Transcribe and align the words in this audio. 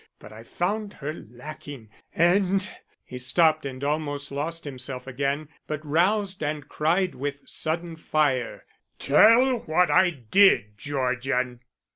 But 0.17 0.33
I 0.33 0.41
found 0.41 0.93
her 0.93 1.13
lacking, 1.13 1.91
and" 2.15 2.67
He 3.05 3.19
stopped 3.19 3.67
and 3.67 3.83
almost 3.83 4.31
lost 4.31 4.65
himself 4.65 5.05
again, 5.05 5.47
but 5.67 5.85
roused 5.85 6.41
and 6.41 6.67
cried 6.67 7.13
with 7.13 7.37
sudden 7.45 7.95
fire, 7.97 8.65
"Tell 8.97 9.59
what 9.59 9.91
I 9.91 10.09
did, 10.09 10.75
Georgian." 10.75 11.59